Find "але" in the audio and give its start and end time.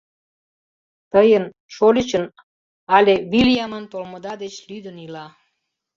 2.95-3.13